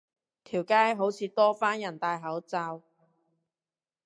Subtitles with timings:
[0.43, 2.81] 條街好似多返人戴口罩